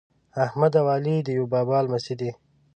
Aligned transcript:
احمد 0.45 0.73
او 0.79 0.87
علي 0.95 1.15
د 1.23 1.27
یوه 1.37 1.49
بابا 1.53 1.77
لمسي 1.85 2.15
دي. 2.21 2.31